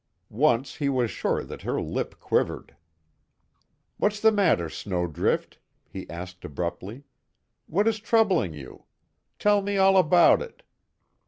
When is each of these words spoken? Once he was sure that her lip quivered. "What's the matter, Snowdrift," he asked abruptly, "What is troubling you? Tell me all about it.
Once 0.33 0.77
he 0.77 0.89
was 0.89 1.11
sure 1.11 1.43
that 1.43 1.61
her 1.61 1.79
lip 1.79 2.19
quivered. 2.19 2.75
"What's 3.97 4.19
the 4.19 4.31
matter, 4.31 4.67
Snowdrift," 4.67 5.59
he 5.87 6.09
asked 6.09 6.43
abruptly, 6.43 7.03
"What 7.67 7.87
is 7.87 7.99
troubling 7.99 8.55
you? 8.55 8.85
Tell 9.37 9.61
me 9.61 9.77
all 9.77 9.97
about 9.97 10.41
it. 10.41 10.63